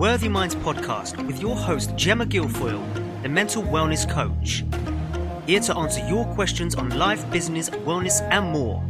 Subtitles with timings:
[0.00, 4.64] Worthy Minds podcast with your host, Gemma Guilfoyle, the mental wellness coach.
[5.46, 8.82] Here to answer your questions on life, business, wellness, and more.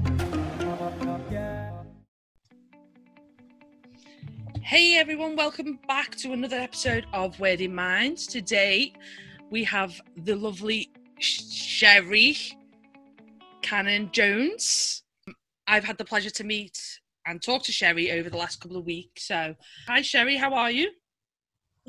[4.62, 8.28] Hey everyone, welcome back to another episode of Worthy Minds.
[8.28, 8.92] Today
[9.50, 12.36] we have the lovely Sherry
[13.62, 15.02] Cannon Jones.
[15.66, 18.86] I've had the pleasure to meet and talk to Sherry over the last couple of
[18.86, 19.24] weeks.
[19.24, 19.56] So,
[19.88, 20.92] hi Sherry, how are you?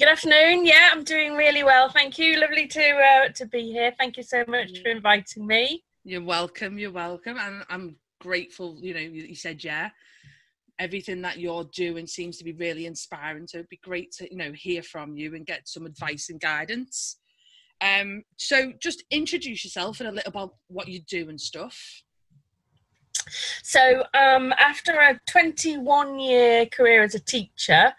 [0.01, 0.65] Good afternoon.
[0.65, 1.87] Yeah, I'm doing really well.
[1.87, 2.39] Thank you.
[2.39, 3.93] Lovely to uh, to be here.
[3.99, 5.83] Thank you so much for inviting me.
[6.03, 6.79] You're welcome.
[6.79, 7.37] You're welcome.
[7.37, 8.79] And I'm grateful.
[8.81, 9.91] You know, you said yeah.
[10.79, 13.45] Everything that you're doing seems to be really inspiring.
[13.45, 16.39] So it'd be great to you know hear from you and get some advice and
[16.41, 17.17] guidance.
[17.79, 21.79] Um, so just introduce yourself and a little about what you do and stuff.
[23.61, 27.93] So, um, after a 21 year career as a teacher,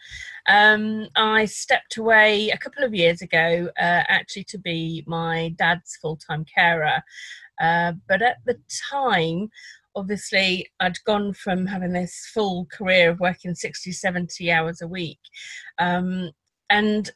[0.49, 5.97] um, I stepped away a couple of years ago uh, actually to be my dad's
[6.01, 7.03] full time carer.
[7.61, 8.59] Uh, but at the
[8.91, 9.49] time,
[9.95, 15.21] obviously, I'd gone from having this full career of working 60, 70 hours a week.
[15.79, 16.31] Um,
[16.71, 17.11] and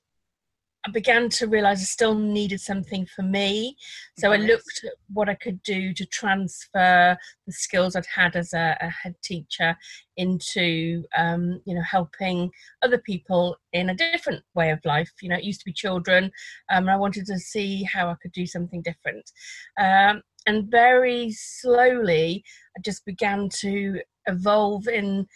[0.87, 3.77] I began to realize I still needed something for me.
[4.19, 8.53] So I looked at what I could do to transfer the skills I'd had as
[8.55, 9.77] a, a head teacher
[10.17, 12.51] into, um, you know, helping
[12.83, 15.11] other people in a different way of life.
[15.21, 16.27] You know, it used to be children,
[16.71, 19.33] um, and I wanted to see how I could do something different.
[19.81, 22.45] Um, and very slowly,
[22.77, 25.27] I just began to evolve in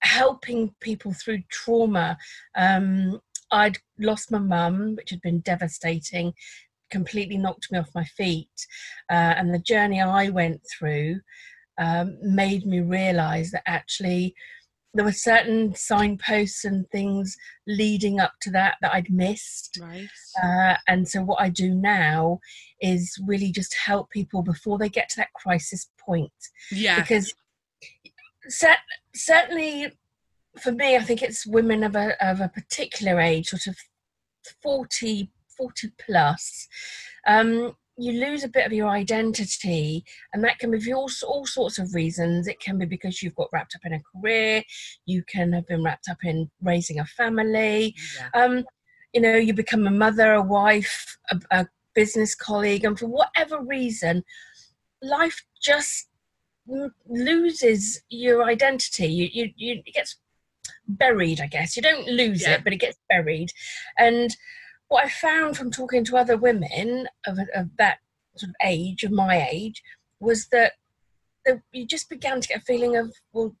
[0.00, 2.16] helping people through trauma.
[2.56, 6.34] Um, I'd lost my mum, which had been devastating,
[6.90, 8.66] completely knocked me off my feet.
[9.10, 11.20] Uh, and the journey I went through
[11.78, 14.34] um, made me realize that actually
[14.94, 19.78] there were certain signposts and things leading up to that that I'd missed.
[19.80, 20.08] Right.
[20.42, 22.40] Uh, and so what I do now
[22.80, 26.32] is really just help people before they get to that crisis point.
[26.72, 27.00] Yeah.
[27.00, 27.32] Because
[28.50, 28.76] cert-
[29.14, 29.92] certainly
[30.60, 33.76] for me, I think it's women of a, of a particular age, sort of
[34.62, 36.68] 40, 40 plus.
[37.26, 41.46] Um, you lose a bit of your identity, and that can be for all, all
[41.46, 42.46] sorts of reasons.
[42.46, 44.62] It can be because you've got wrapped up in a career,
[45.04, 47.94] you can have been wrapped up in raising a family.
[48.16, 48.42] Yeah.
[48.42, 48.64] Um,
[49.12, 53.60] you know, you become a mother, a wife, a, a business colleague, and for whatever
[53.60, 54.22] reason,
[55.02, 56.08] life just
[57.08, 59.06] loses your identity.
[59.06, 60.16] You, you, you it gets
[60.88, 61.76] buried, I guess.
[61.76, 62.54] You don't lose yeah.
[62.54, 63.50] it, but it gets buried.
[63.98, 64.34] And
[64.88, 67.98] what I found from talking to other women of, of that
[68.36, 69.82] sort of age, of my age,
[70.20, 70.72] was that
[71.44, 73.54] the, you just began to get a feeling of, well,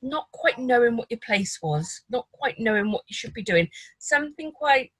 [0.00, 3.68] not quite knowing what your place was, not quite knowing what you should be doing.
[3.98, 4.92] Something quite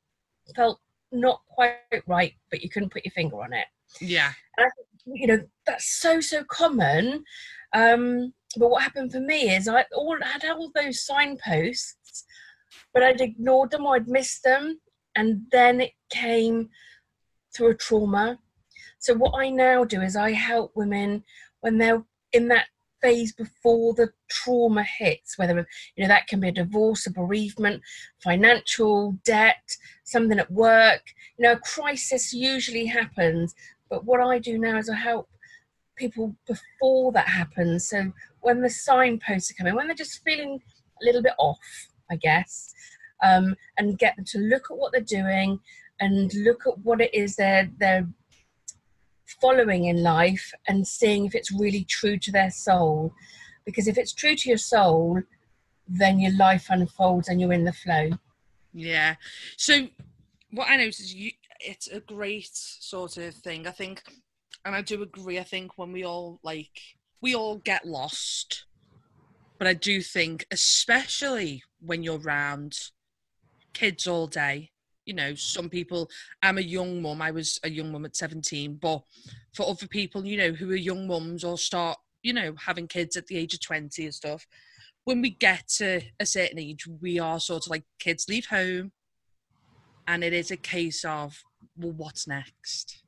[0.55, 0.81] felt
[1.11, 3.67] not quite right, but you couldn't put your finger on it.
[4.01, 4.33] Yeah.
[4.57, 7.25] And I think, you know, that's so, so common.
[7.73, 12.25] Um, but what happened for me is I all had all those signposts,
[12.93, 14.81] but I'd ignored them or I'd missed them,
[15.17, 16.69] and then it came
[17.55, 18.39] through a trauma.
[18.99, 21.25] So what I now do is I help women
[21.61, 22.67] when they're in that
[23.03, 27.83] phase before the trauma hits, whether you know that can be a divorce, a bereavement,
[28.23, 31.03] financial debt, something at work.
[31.37, 33.55] You know, a crisis usually happens.
[33.93, 35.29] But what I do now is I help
[35.97, 37.91] people before that happens.
[37.91, 38.11] So
[38.41, 40.63] when the signposts are coming, when they're just feeling
[41.03, 41.59] a little bit off,
[42.11, 42.73] I guess,
[43.23, 45.61] um, and get them to look at what they're doing
[46.01, 48.09] and look at what it is they're they're
[49.43, 53.13] following in life and seeing if it's really true to their soul.
[53.67, 55.21] Because if it's true to your soul,
[55.87, 58.09] then your life unfolds and you're in the flow.
[58.73, 59.17] Yeah.
[59.59, 59.89] So
[60.51, 61.33] what I noticed is you
[61.65, 63.67] it's a great sort of thing.
[63.67, 64.03] I think
[64.65, 65.39] and I do agree.
[65.39, 66.71] I think when we all like
[67.21, 68.67] we all get lost,
[69.59, 72.79] but I do think, especially when you're around
[73.73, 74.71] kids all day.
[75.05, 76.09] You know, some people.
[76.43, 77.21] I'm a young mum.
[77.21, 79.03] I was a young mum at 17, but
[79.53, 83.17] for other people, you know, who are young mums or start, you know, having kids
[83.17, 84.47] at the age of 20 and stuff,
[85.03, 88.93] when we get to a certain age, we are sort of like kids leave home,
[90.07, 91.43] and it is a case of,
[91.77, 93.03] well, what's next?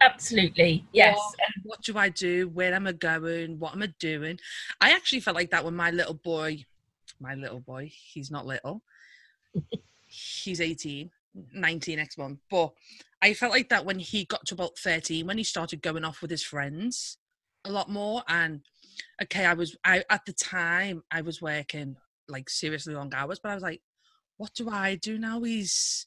[0.00, 1.16] Absolutely, yes.
[1.16, 2.48] What, what, do I do?
[2.48, 3.58] Where am I going?
[3.58, 4.38] What am I doing?
[4.80, 6.64] I actually felt like that when my little boy,
[7.20, 8.82] my little boy, he's not little,
[10.06, 11.10] he's 18,
[11.52, 12.72] 19 next month, but
[13.22, 16.22] I felt like that when he got to about 13, when he started going off
[16.22, 17.18] with his friends
[17.66, 18.22] a lot more.
[18.28, 18.62] And
[19.22, 21.96] okay, I was, I at the time, I was working
[22.28, 23.82] like seriously long hours, but I was like,
[24.38, 25.42] what do I do now?
[25.42, 26.06] He's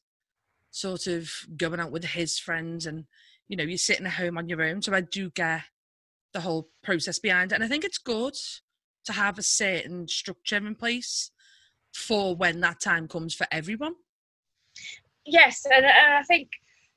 [0.74, 3.06] sort of going out with his friends and
[3.48, 4.82] you know, you're sitting at home on your own.
[4.82, 5.62] So I do get
[6.34, 7.56] the whole process behind it.
[7.56, 8.36] And I think it's good
[9.06, 11.32] to have a certain structure in place
[11.94, 13.94] for when that time comes for everyone.
[15.26, 16.50] Yes, and, and I think,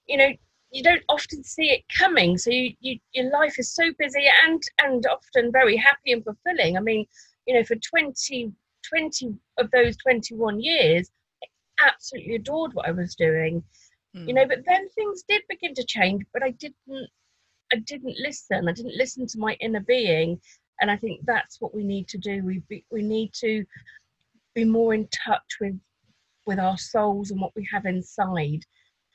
[0.06, 0.30] you know,
[0.70, 2.38] you don't often see it coming.
[2.38, 6.76] So you, you, your life is so busy and and often very happy and fulfilling.
[6.76, 7.06] I mean,
[7.46, 8.52] you know, for 20,
[8.88, 11.10] 20 of those 21 years,
[11.80, 13.62] absolutely adored what I was doing
[14.24, 17.08] you know but then things did begin to change but i didn't
[17.72, 18.68] i didn't listen.
[18.68, 20.40] I didn't listen to my inner being
[20.80, 22.42] and i think that's what we need to do.
[22.44, 23.64] We be, we need to
[24.54, 25.78] be more in touch with
[26.46, 28.60] with our souls and what we have inside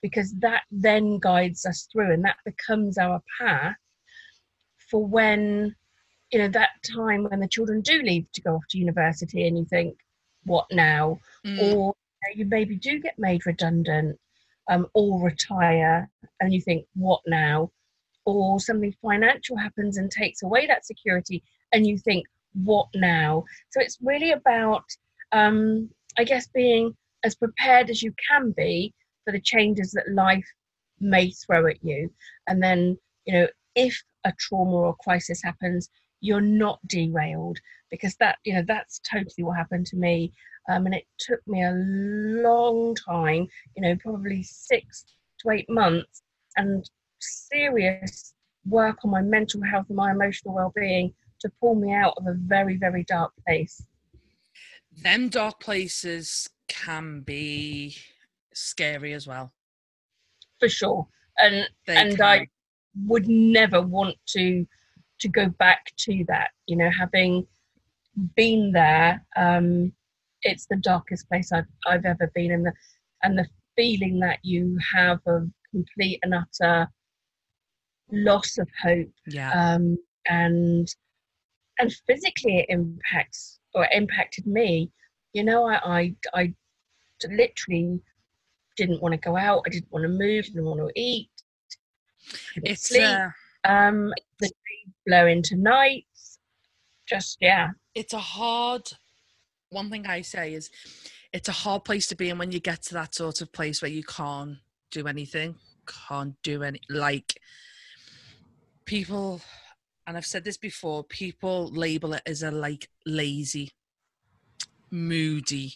[0.01, 3.75] because that then guides us through and that becomes our path
[4.89, 5.73] for when
[6.31, 9.57] you know that time when the children do leave to go off to university and
[9.57, 9.95] you think
[10.43, 11.19] what now?
[11.45, 11.73] Mm.
[11.73, 11.93] or
[12.35, 14.17] you, maybe do get made redundant
[14.69, 16.09] um, or retire
[16.39, 17.71] and you think, what now?
[18.25, 23.43] Or something financial happens and takes away that security and you think, what now?
[23.71, 24.83] So it's really about,
[25.31, 28.93] um, I guess, being as prepared as you can be
[29.25, 30.47] for the changes that life
[30.99, 32.11] may throw at you.
[32.47, 35.89] And then, you know, if a trauma or crisis happens,
[36.21, 37.59] you're not derailed
[37.89, 40.31] because that, you know, that's totally what happened to me.
[40.69, 45.05] Um, and it took me a long time, you know, probably six
[45.39, 46.21] to eight months,
[46.55, 46.87] and
[47.19, 48.33] serious
[48.65, 52.35] work on my mental health and my emotional well-being to pull me out of a
[52.35, 53.83] very, very dark place.
[55.01, 57.97] Them dark places can be
[58.53, 59.51] scary as well.
[60.59, 61.07] For sure,
[61.39, 62.25] and they and can.
[62.25, 62.47] I
[63.07, 64.67] would never want to
[65.21, 66.51] to go back to that.
[66.67, 67.47] You know, having
[68.35, 69.25] been there.
[69.35, 69.93] Um,
[70.43, 72.73] it's the darkest place I've, I've ever been and the
[73.23, 76.87] and the feeling that you have of complete and utter
[78.11, 79.97] loss of hope yeah um
[80.27, 80.87] and
[81.79, 84.91] and physically it impacts or impacted me
[85.33, 86.53] you know i i, I
[87.29, 87.99] literally
[88.75, 91.29] didn't want to go out i didn't want to move didn't want to eat
[92.63, 93.03] it's sleep.
[93.03, 93.29] Uh,
[93.63, 96.39] um the trees blow into nights
[97.07, 98.83] just yeah it's a hard
[99.71, 100.69] one thing I say is
[101.33, 103.81] it's a hard place to be in when you get to that sort of place
[103.81, 104.57] where you can't
[104.91, 105.55] do anything,
[105.87, 107.39] can't do any like
[108.85, 109.41] people
[110.05, 113.71] and I've said this before, people label it as a like lazy,
[114.89, 115.75] moody.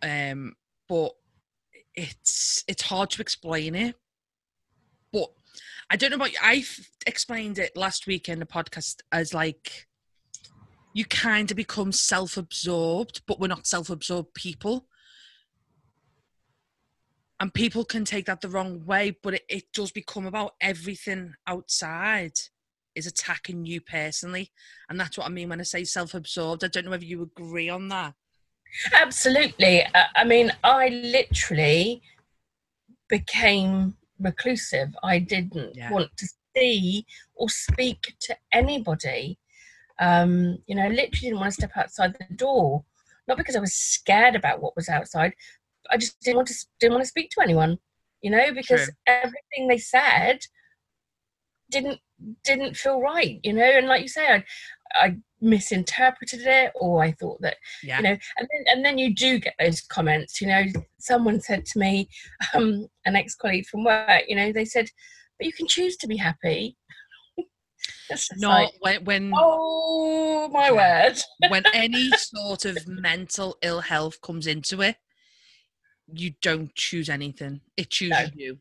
[0.00, 0.54] Um,
[0.88, 1.12] but
[1.94, 3.96] it's it's hard to explain it.
[5.12, 5.30] But
[5.90, 6.38] I don't know about you.
[6.42, 6.64] I
[7.06, 9.86] explained it last week in the podcast as like
[10.92, 14.86] you kind of become self absorbed, but we're not self absorbed people.
[17.40, 21.34] And people can take that the wrong way, but it, it does become about everything
[21.46, 22.32] outside
[22.96, 24.50] is attacking you personally.
[24.90, 26.64] And that's what I mean when I say self absorbed.
[26.64, 28.14] I don't know whether you agree on that.
[28.92, 29.86] Absolutely.
[30.16, 32.02] I mean, I literally
[33.08, 34.94] became reclusive.
[35.02, 35.90] I didn't yeah.
[35.90, 39.38] want to see or speak to anybody.
[40.00, 42.84] Um, you know, I literally didn't want to step outside the door,
[43.26, 45.34] not because I was scared about what was outside.
[45.90, 47.78] I just didn't want to didn't want to speak to anyone.
[48.22, 48.94] You know, because True.
[49.06, 50.40] everything they said
[51.70, 52.00] didn't
[52.44, 53.40] didn't feel right.
[53.42, 54.44] You know, and like you say, I,
[54.94, 57.98] I misinterpreted it or I thought that yeah.
[57.98, 60.64] you know and then and then you do get those comments you know
[60.98, 62.08] someone said to me
[62.54, 64.88] um an ex-colleague from work you know they said
[65.38, 66.76] but you can choose to be happy
[68.36, 71.16] not like, when, when oh my word
[71.50, 74.96] when any sort of mental ill health comes into it
[76.12, 78.44] you don't choose anything it chooses no.
[78.44, 78.58] you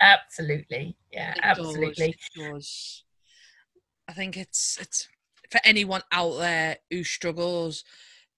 [0.00, 3.04] absolutely yeah it absolutely does, does.
[4.08, 5.08] i think it's it's
[5.54, 7.84] for anyone out there who struggles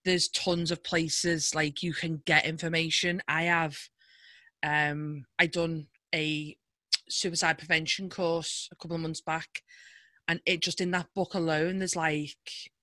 [0.05, 3.23] there's tons of places like you can get information.
[3.27, 3.79] I have
[4.63, 6.57] um i done a
[7.09, 9.63] suicide prevention course a couple of months back
[10.29, 12.37] and it just in that book alone there's like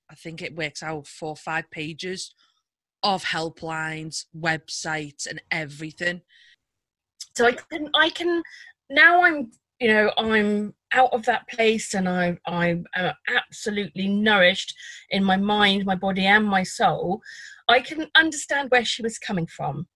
[0.09, 2.33] i think it works out four or five pages
[3.01, 6.21] of helplines websites and everything.
[7.35, 8.41] So i can i can
[8.89, 14.75] now i'm you know i'm out of that place and i i am absolutely nourished
[15.09, 17.21] in my mind my body and my soul
[17.67, 19.87] i can understand where she was coming from.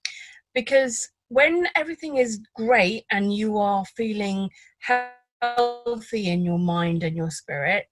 [0.54, 4.50] Because when everything is great and you are feeling
[4.80, 7.86] healthy in your mind and your spirit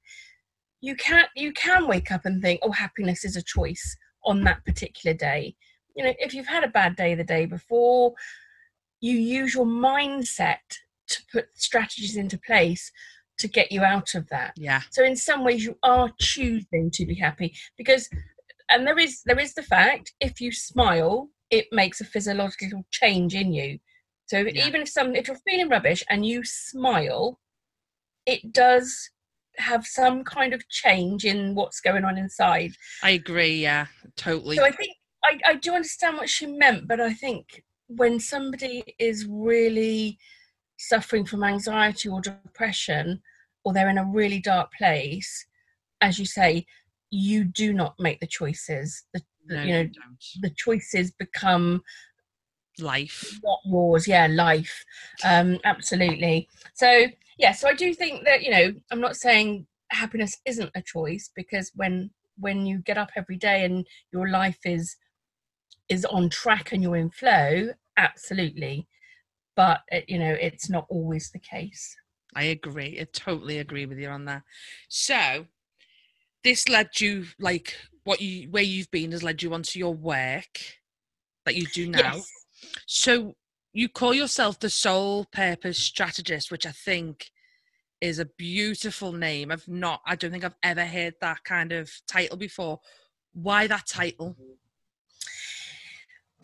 [0.82, 4.64] you can you can wake up and think oh happiness is a choice on that
[4.66, 5.56] particular day.
[5.96, 8.14] You know, if you've had a bad day the day before,
[9.00, 10.58] you use your mindset
[11.08, 12.92] to put strategies into place
[13.38, 14.54] to get you out of that.
[14.58, 14.82] Yeah.
[14.92, 18.10] So in some ways you are choosing to be happy because
[18.70, 23.36] and there is there is the fact if you smile it makes a physiological change
[23.36, 23.80] in you.
[24.28, 24.68] So Yeah.
[24.68, 27.40] even if some if you're feeling rubbish and you smile
[28.26, 29.10] it does
[29.58, 32.72] have some kind of change in what's going on inside.
[33.04, 33.62] I agree.
[33.62, 33.86] Yeah,
[34.18, 34.58] totally.
[34.58, 38.84] So I think I, I do understand what she meant, but I think when somebody
[39.00, 40.18] is really
[40.78, 43.22] suffering from anxiety or depression,
[43.64, 45.46] or they're in a really dark place,
[46.02, 46.66] as you say,
[47.10, 49.04] you do not make the choices.
[49.14, 51.82] The, no, you know, you the choices become
[52.80, 53.40] life.
[53.44, 54.08] not yours.
[54.08, 54.84] Yeah, life.
[55.24, 56.48] Um, absolutely.
[56.74, 60.82] So yeah, so I do think that you know, I'm not saying happiness isn't a
[60.82, 64.96] choice because when when you get up every day and your life is
[65.90, 68.88] is on track and you're in flow, absolutely.
[69.56, 71.96] But uh, you know, it's not always the case.
[72.36, 73.00] I agree.
[73.00, 74.44] I totally agree with you on that.
[74.90, 75.46] So,
[76.44, 80.60] this led you like what you where you've been has led you onto your work
[81.46, 82.14] that you do now.
[82.14, 82.32] Yes.
[82.86, 83.36] So
[83.74, 87.32] you call yourself the soul purpose strategist, which I think
[88.02, 89.52] is a beautiful name.
[89.52, 92.80] I've not I don't think I've ever heard that kind of title before.
[93.34, 94.36] Why that title?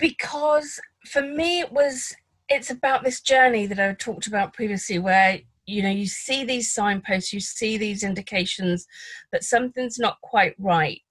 [0.01, 2.15] because for me it was
[2.51, 6.73] it's about this journey that i talked about previously where you know you see these
[6.73, 8.85] signposts you see these indications
[9.31, 11.01] that something's not quite right.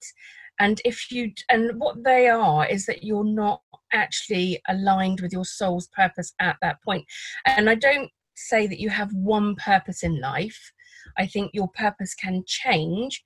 [0.59, 5.45] And if you and what they are is that you're not actually aligned with your
[5.45, 7.05] soul's purpose at that point.
[7.45, 10.71] And i don't say that you have one purpose in life.
[11.17, 13.23] I think your purpose can change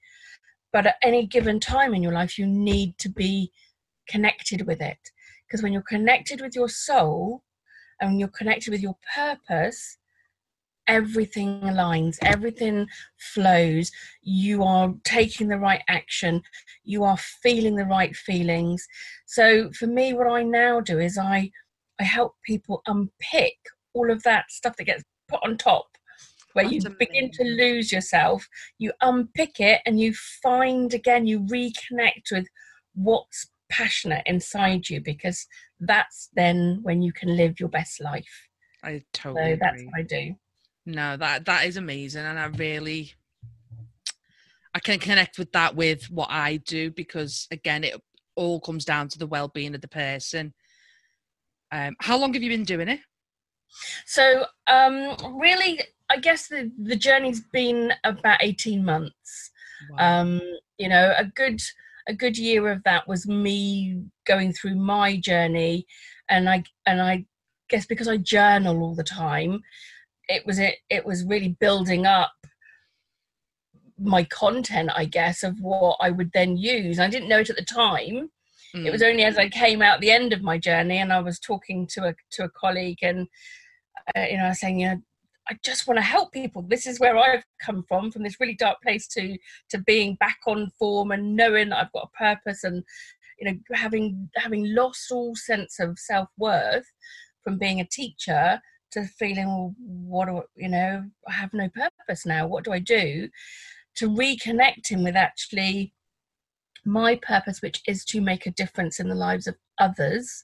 [0.72, 3.52] but at any given time in your life you need to be
[4.10, 4.98] connected with it.
[5.48, 7.44] Because when you're connected with your soul
[8.00, 9.98] and when you're connected with your purpose
[10.88, 12.88] everything aligns everything
[13.18, 13.92] flows.
[14.22, 16.42] You are taking the right action.
[16.84, 18.86] You are feeling the right feelings.
[19.26, 21.50] So for me what i now do is i
[22.00, 23.58] i help people unpick
[23.94, 25.88] all of that stuff that gets put on top
[26.54, 28.48] where you begin to lose yourself.
[28.78, 32.48] You unpick it and you find again you reconnect with
[32.94, 35.46] what's passionate inside you because
[35.80, 38.48] that's then when you can live your best life
[38.84, 39.86] I so totally that's agree.
[39.86, 40.36] what i do
[40.86, 43.14] No, that that is amazing, and I really
[44.76, 48.00] I can connect with that with what I do because again, it
[48.36, 50.54] all comes down to the well-being of the person.
[51.72, 53.00] Um, how long have you been doing it?
[54.06, 59.52] so um really i guess the the journey's been about 18 months
[59.98, 60.40] um
[60.78, 61.60] you know a good
[62.08, 65.86] a good year of that was me going through my journey.
[66.30, 67.26] And i and i
[67.70, 69.62] guess because i journal all the time
[70.28, 72.32] it was it it was really building up
[74.00, 77.00] my content i guess of what i would then use.
[77.00, 78.30] I didn't know it at the time.
[78.76, 81.20] Mm, it was only as I came out the end of my journey and I
[81.20, 83.28] was talking to a to a colleague and
[84.16, 85.02] uh, you know I was saying you know
[85.50, 86.64] I just want to help people.
[86.64, 89.38] This is where I've come from from this really dark place to
[89.70, 92.84] to being back on form and knowing that I've got a purpose and
[93.40, 96.86] you know having having lost all sense of self-worth
[97.44, 98.60] from being a teacher
[98.92, 102.48] to feeling well what do you know I have no purpose now.
[102.48, 103.30] What do I do?
[103.96, 105.94] To reconnecting with actually
[106.86, 110.44] my purpose which is to make a difference in the lives of others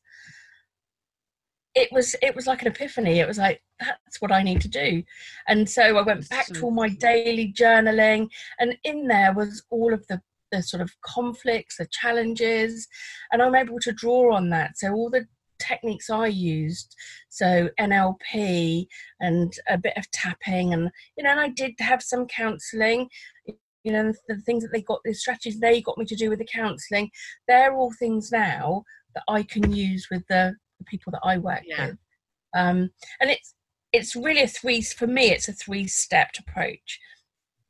[1.75, 3.19] it was it was like an epiphany.
[3.19, 5.03] It was like that's what i need to do.
[5.47, 9.93] And so i went back to all my daily journaling and in there was all
[9.93, 12.85] of the the sort of conflicts the challenges
[13.31, 14.77] and i'm able to draw on that.
[14.77, 15.25] So all the
[15.59, 16.95] techniques i used
[17.29, 18.87] so nlp
[19.19, 23.07] and a bit of tapping and you know and i did have some counseling
[23.83, 26.39] you know the things that they got the strategies they got me to do with
[26.39, 27.09] the counseling
[27.47, 31.61] they're all things now that i can use with the, the people that i work
[31.65, 31.87] Yeah.
[31.87, 31.97] with
[32.53, 33.53] um, and it's
[33.93, 36.99] it's really a three for me it's a three stepped approach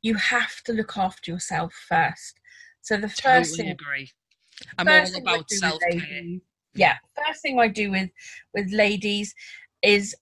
[0.02, 2.38] you have to look after yourself first
[2.80, 4.10] so the first totally thing agree.
[4.78, 6.22] I'm all about do with self-care.
[6.74, 8.10] yeah first thing i do with
[8.54, 9.34] with ladies
[9.82, 10.14] is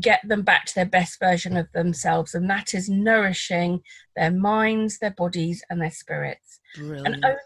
[0.00, 3.80] get them back to their best version of themselves and that is nourishing
[4.16, 7.06] their minds their bodies and their spirits Brilliant.
[7.06, 7.36] and only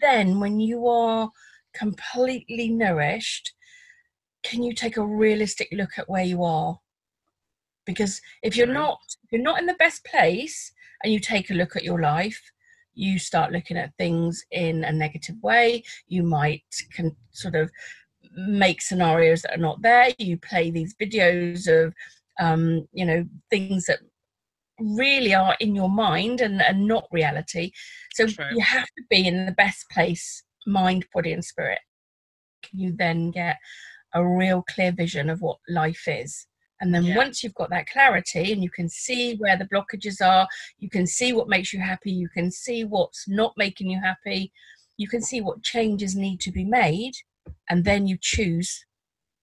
[0.00, 1.30] then when you are
[1.74, 3.52] completely nourished
[4.42, 6.78] can you take a realistic look at where you are
[7.86, 8.74] because if you're Right.
[8.74, 12.00] not if you're not in the best place and you take a look at your
[12.00, 12.40] life
[12.94, 16.62] you start looking at things in a negative way you might
[16.94, 17.70] can sort of
[18.34, 20.10] make scenarios that are not there.
[20.18, 21.94] You play these videos of,
[22.38, 24.00] um, you know, things that
[24.78, 27.72] really are in your mind and, and not reality.
[28.14, 28.46] So True.
[28.52, 31.80] you have to be in the best place, mind, body, and spirit.
[32.62, 33.56] Can you then get
[34.14, 36.46] a real clear vision of what life is.
[36.80, 37.16] And then Yeah.
[37.16, 40.48] once you've got that clarity and you can see where the blockages are,
[40.78, 44.50] you can see what makes you happy, you can see what's not making you happy,
[44.96, 47.12] you can see what changes need to be made,
[47.68, 48.86] and then you choose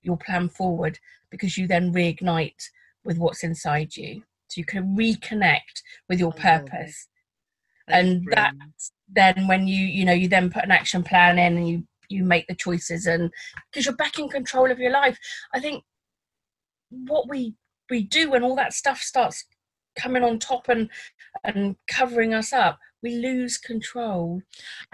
[0.01, 2.63] your plan forward because you then reignite
[3.03, 4.23] with what's inside you.
[4.47, 6.69] So you can reconnect with your I love it.
[6.71, 7.07] purpose.
[7.87, 8.53] And that-
[9.09, 12.23] Then when you, you know, you then put an action plan in and you you
[12.23, 13.29] make the choices and
[13.71, 15.17] because you're back in control of your life.
[15.53, 15.83] I think
[16.89, 17.55] what we
[17.89, 19.45] we do when all that stuff starts
[19.97, 20.89] coming on top and
[21.43, 24.41] and covering us up, we lose control.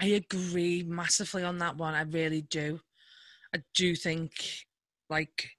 [0.00, 1.94] I agree massively on that one.
[1.94, 2.80] I really do.
[3.54, 4.32] I do think,
[5.08, 5.50] like,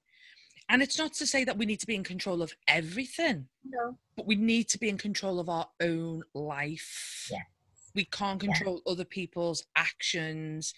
[0.70, 3.98] and it's not to say that we need to be in control of everything, No.
[4.18, 7.30] but we need to be in control of our own life.
[7.32, 7.44] Yeah.
[7.96, 8.54] We can't Yeah.
[8.54, 10.74] control other people's actions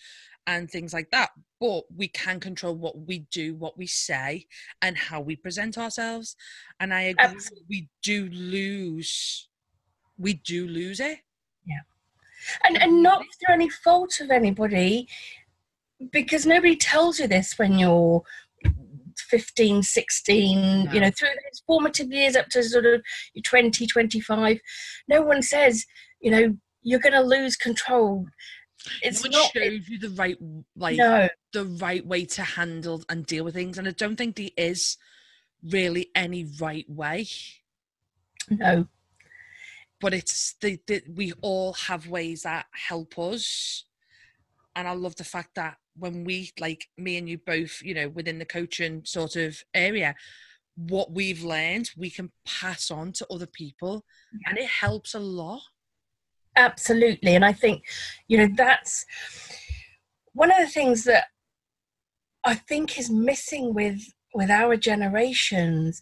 [0.46, 4.48] and things like that, but we can control what we do, what we say,
[4.82, 6.36] and how we present ourselves.
[6.80, 7.66] And I agree, Absolutely.
[7.70, 9.50] we do lose,
[10.18, 11.20] we do lose it.
[11.66, 11.82] Yeah
[12.64, 15.08] and and not through any fault of anybody
[16.12, 18.22] because nobody tells you this when you're
[19.18, 20.92] 15 16 No.
[20.92, 23.02] you know through those formative years up to sort of
[23.34, 24.60] your 20 25
[25.08, 25.86] no one says
[26.22, 26.56] you know
[26.88, 28.26] you're going to lose control.
[29.04, 30.38] It's not shows you the right,
[30.78, 31.28] like, no.
[31.52, 34.98] the right way to handle and deal with things and i don't think there is
[35.64, 37.28] really any right way.
[38.50, 38.88] No.
[40.00, 43.84] But it's the, the we all have ways that help us
[44.76, 48.08] and i love the fact that when we like me and you both you know
[48.08, 50.16] within the coaching sort of area
[50.76, 54.06] what we've learned we can pass on to other people
[54.46, 55.64] and it helps a lot
[56.58, 57.36] absolutely.
[57.36, 57.84] And i think
[58.28, 59.06] you know that's
[60.34, 61.26] one of the things that
[62.44, 64.02] i think is missing with
[64.34, 66.02] with our generations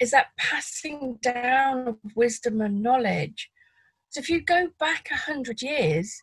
[0.00, 3.50] is that passing down of wisdom and knowledge.
[4.08, 6.22] So if you go back a hundred years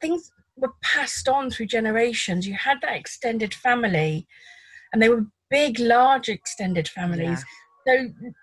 [0.00, 2.46] things were passed on through generations.
[2.46, 4.26] You had that extended family
[4.92, 7.44] and they were big large extended families.
[7.86, 7.92] So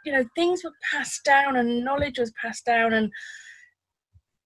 [0.05, 3.11] you know things were passed down and knowledge was passed down and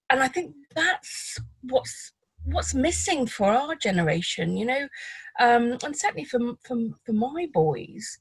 [0.09, 2.11] and i think that's what's
[2.45, 4.87] what's missing for our generation you know
[5.39, 8.19] um and certainly for for, for my boys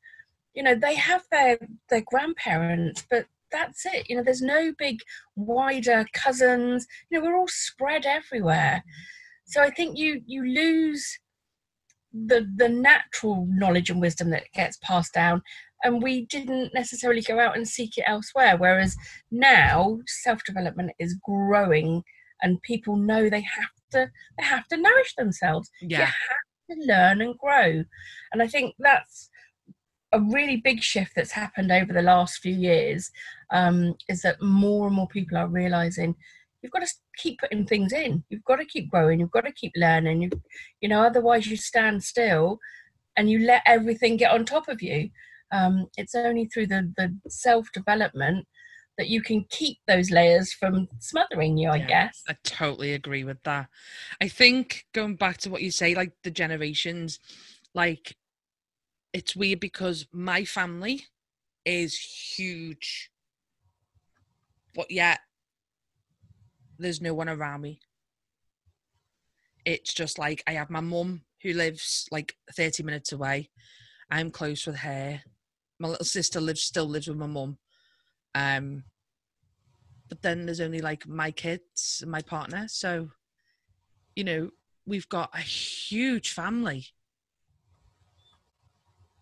[0.55, 1.59] you know they have their
[1.90, 5.01] their grandparents but that's it you know there's no big
[5.37, 8.83] wider cousins you know we're all spread everywhere.
[9.47, 11.18] So i think you you lose
[12.12, 15.42] the the natural knowledge and wisdom that gets passed down
[15.85, 18.97] and we didn't necessarily go out and seek it elsewhere whereas
[19.31, 22.03] now self-development is growing
[22.42, 25.70] and people know they have to they have to nourish themselves.
[25.81, 26.07] You yeah.
[26.07, 27.85] have to learn and grow.
[28.33, 29.31] And i think that's
[30.12, 33.11] a really big shift that's happened over the last few years
[33.53, 36.14] um, is that more and more people are realizing
[36.62, 38.23] you've got to keep putting things in.
[38.29, 39.18] You've got to keep growing.
[39.18, 40.23] You've got to keep learning.
[40.23, 40.31] You,
[40.81, 42.59] you know otherwise you stand still
[43.16, 45.11] and you let everything get on top of you
[45.54, 48.46] um, it's only through the, the self-development
[48.98, 51.86] that you can keep those layers from smothering you i Yeah.
[51.86, 53.68] guess I totally agree with that.
[54.20, 57.20] I think going back to what you say, like the generations,
[57.74, 58.16] like
[59.12, 61.04] it's weird because my family
[61.64, 61.96] is
[62.36, 63.10] huge,
[64.74, 65.20] but yet
[66.78, 67.80] there's no one around me.
[69.64, 73.50] It's just like I have my mum who lives like 30 minutes away.
[74.10, 75.22] I'm close with her.
[75.78, 77.58] My little sister lives still lives with my mum.
[78.34, 78.84] Um,
[80.08, 82.66] but then there's only like my kids and my partner.
[82.68, 83.10] So,
[84.14, 84.50] you know,
[84.87, 86.87] we've got a huge family,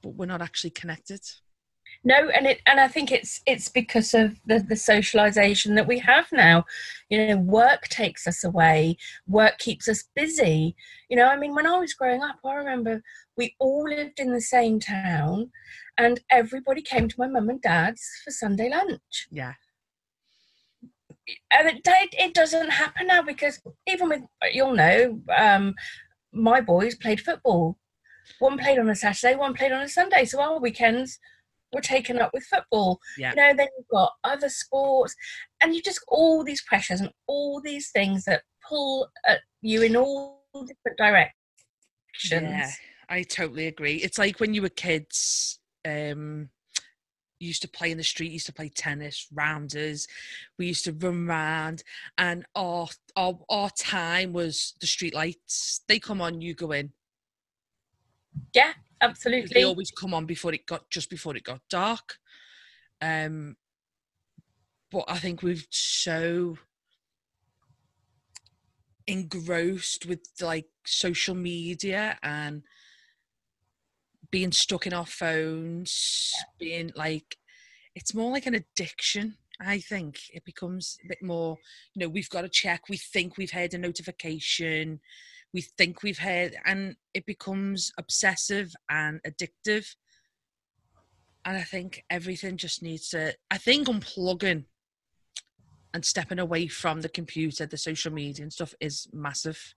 [0.02, 1.20] but we're not actually connected.
[2.04, 5.98] No and it and i think it's it's because of the the socialization that we
[5.98, 6.64] have now.
[7.08, 8.96] You know work takes us away.
[9.26, 10.74] Work keeps us busy.
[11.08, 13.02] You know i mean when i was growing up i remember
[13.36, 15.50] we all lived in the same town
[15.98, 19.28] and everybody came to my mum and dad's for sunday lunch.
[19.30, 19.54] Yeah.
[21.52, 25.74] and it, it, it doesn't happen now because even with you'll know um
[26.32, 27.78] my boys played football.
[28.38, 30.24] One played on a saturday one played on a sunday.
[30.24, 31.18] So our weekends
[31.72, 33.30] were taken up with football Yeah.
[33.30, 35.14] you know then you've got other sports
[35.60, 39.96] and you just all these pressures and all these things that pull at you in
[39.96, 41.22] all different directions
[42.30, 42.70] Yeah.
[43.08, 43.96] I totally agree.
[43.96, 46.48] It's like when you were kids, um,
[47.40, 50.06] you used to play in the street, used to play tennis, rounders.
[50.58, 51.82] We used to run around,
[52.16, 55.82] and our our our time was the street lights.
[55.88, 56.92] They come on, you go in.
[58.54, 58.72] Yeah,
[59.42, 62.18] 'Cause They always come on before it got just before it got dark.
[63.00, 63.56] Um,
[64.90, 66.58] but I think we've so
[69.06, 72.62] engrossed with like social media and
[74.30, 77.36] being stuck in our phones, being like
[77.94, 79.36] it's more like an addiction.
[79.60, 81.58] I think it becomes a bit more,
[81.94, 85.00] you know, we've got to check, we think we've heard a notification,
[85.52, 89.86] we think we've heard, and it becomes obsessive and addictive.
[91.44, 94.64] And I think everything just needs to, I think unplugging
[95.92, 99.74] and stepping away from the computer, the social media and stuff is massive.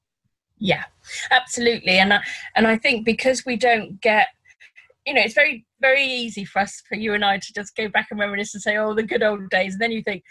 [0.57, 0.85] Yeah,
[1.31, 1.97] absolutely.
[1.97, 2.21] And I,
[2.55, 4.27] and I think because we don't get,
[5.05, 7.87] you know, it's very very easy for us, for you and I, to just go
[7.87, 10.23] back and reminisce and say, "Oh, the good old days," and then you think,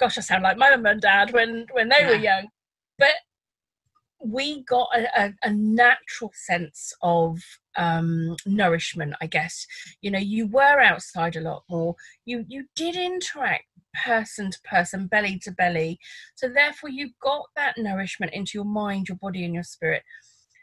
[0.00, 2.48] "Gosh, I sound like my mum and dad when when they were young."
[2.98, 3.14] But
[4.20, 7.40] we got a, a, a natural sense of
[7.76, 9.66] um, nourishment, I guess.
[10.00, 11.94] You know, you were outside a lot more.
[12.24, 13.64] You you did interact
[14.04, 15.98] person to person, belly to belly.
[16.34, 20.02] So therefore, you got that nourishment into your mind, your body, and your spirit.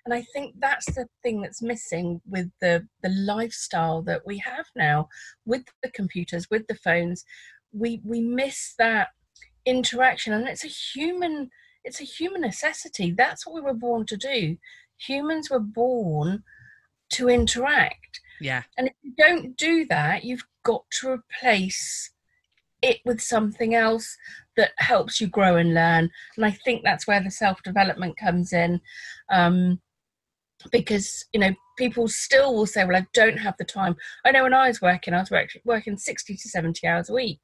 [0.05, 4.65] And I think that's the thing that's missing with the the lifestyle that we have
[4.75, 5.07] now,
[5.45, 7.25] with the computers, with the phones.
[7.71, 9.09] We we miss that
[9.65, 11.49] interaction, and it's a human
[11.86, 13.12] it's a human necessity.
[13.12, 14.58] That's what we were born to do.
[14.98, 16.43] Humans were born
[17.12, 18.19] to interact.
[18.41, 18.63] Yeah.
[18.78, 22.12] And if you don't do that, you've got to replace
[22.82, 24.17] it with something else
[24.58, 26.10] that helps you grow and learn.
[26.36, 28.82] And I think that's where the self development comes in.
[29.32, 29.80] Um,
[30.71, 33.95] because, you know, people still will say, well, I don't have the time.
[34.26, 37.13] I know when I was working, I was work- working 60 to 70 hours a
[37.13, 37.39] week.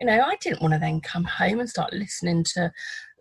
[0.00, 2.72] You know, I didn't want to then come home and start listening to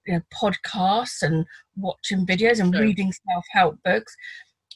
[0.07, 2.81] you know, podcasts and watching videos and Sure.
[2.83, 4.15] reading self help books.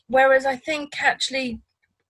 [0.08, 1.62] Whereas I think actually,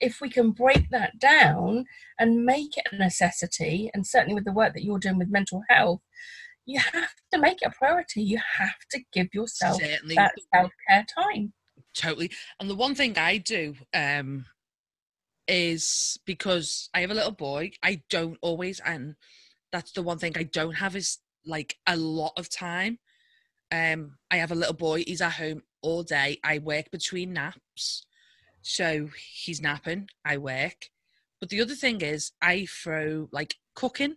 [0.02, 1.86] if we can break that down
[2.20, 5.64] and make it a necessity, and certainly with the work that you're doing with mental
[5.70, 6.02] health,
[6.66, 8.22] you have to make it a priority.
[8.22, 10.16] You have to give yourself Certainly.
[10.16, 11.54] that self care time.
[11.96, 14.46] totally and the one thing i do um
[15.48, 19.16] is because i have a little boy i don't always and
[19.72, 22.98] that's the one thing i don't have is like a lot of time
[23.72, 28.06] um i have a little boy he's at home all day i work between naps
[28.62, 30.90] so he's napping i work
[31.40, 34.16] but the other thing is i throw like cooking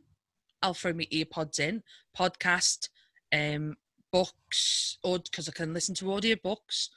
[0.62, 1.82] i'll throw my earpods in
[2.16, 2.88] podcast
[3.32, 3.76] um
[4.12, 6.90] books or because i can listen to audio books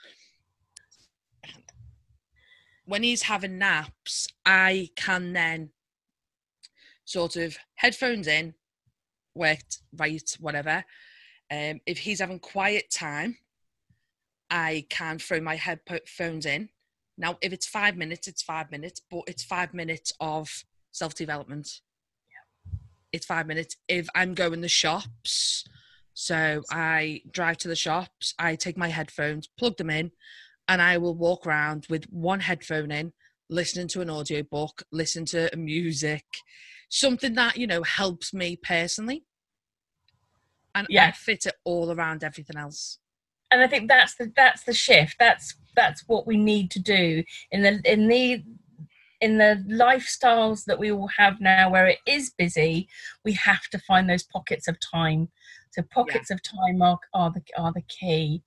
[2.86, 5.70] when he's having naps, I can then
[7.06, 8.54] sort of headphones in,
[9.34, 10.84] worked, right, whatever.
[11.52, 13.38] Um, if he's having quiet time,
[14.50, 16.70] I can throw my headphones in.
[17.18, 21.82] Now, if it's five minutes, it's five minutes, but it's five minutes of self development.
[23.12, 23.76] It's five minutes.
[23.90, 25.66] If I'm going to the shops,
[26.14, 30.12] so I drive to the shops, I take my headphones, plug them in,
[30.68, 33.12] and I will walk around with one headphone in,
[33.50, 36.24] listening to an audiobook, listen to music,
[36.90, 39.26] something that, you know, helps me personally.
[40.76, 41.12] And I Yeah.
[41.12, 43.00] fit it all around everything else.
[43.52, 45.16] and I think that's the that's the shift.
[45.20, 48.44] That's that's what we need to do in the in the
[49.20, 52.88] in the lifestyles that we all have now, where it is busy.
[53.24, 55.30] We have to find those pockets of time.
[55.72, 58.42] So pockets of time are, are the are the key,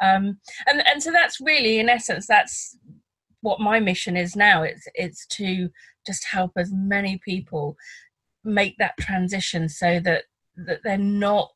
[0.00, 2.76] um, and and so that's really in essence that's
[3.42, 4.62] what my mission is now.
[4.62, 5.70] It's it's to
[6.06, 7.76] just help as many people
[8.44, 10.24] make that transition so that
[10.56, 11.50] that they're not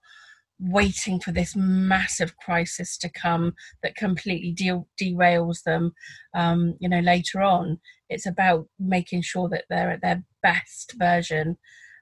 [0.61, 5.93] waiting for this massive crisis to come that completely de- derails them
[6.35, 7.79] um, you know later on.
[8.09, 11.57] It's about making sure that they're at their best version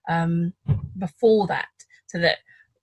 [0.08, 0.52] um,
[0.98, 1.68] before that
[2.08, 2.38] so that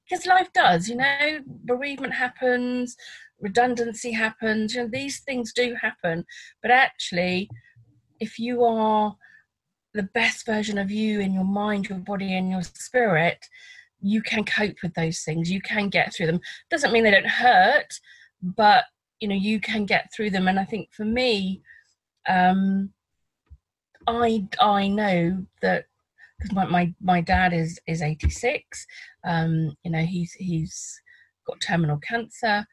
[0.09, 2.95] because life does you know bereavement happens
[3.39, 6.25] redundancy happens you know these things do happen.
[6.61, 7.49] But actually
[8.19, 9.15] if you are
[9.93, 13.45] the best version of you in your mind your body and your spirit
[14.01, 17.27] you can cope with those things you can get through them doesn't mean they don't
[17.27, 17.99] hurt
[18.41, 18.85] but
[19.19, 21.61] you know you can get through them and i think for me
[22.27, 22.89] um
[24.07, 25.85] i i know that
[26.37, 28.85] because my, my my dad is is 86
[29.25, 31.01] um you know he's he's
[31.45, 32.65] got terminal cancer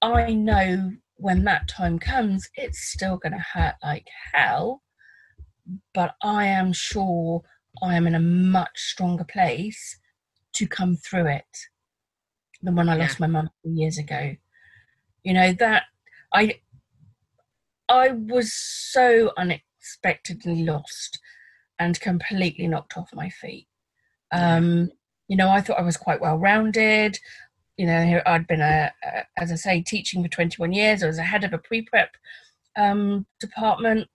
[0.00, 4.82] i know when that time comes, it's still going to hurt like hell.
[5.92, 7.42] But I am sure
[7.82, 9.98] I am in a much stronger place
[10.54, 11.56] to come through it
[12.62, 13.02] than when I Yeah.
[13.02, 14.36] lost my mum years ago.
[15.22, 15.84] You know that
[16.32, 16.60] I
[17.88, 21.18] I was so unexpectedly lost
[21.78, 23.66] and completely knocked off my feet.
[24.32, 24.90] Um,
[25.28, 27.18] you know, I thought I was quite well rounded.
[27.76, 31.02] You know, I'd been a, a, as I say, teaching for 21 years.
[31.02, 32.10] I was a head of a pre-prep
[32.76, 34.08] um, department,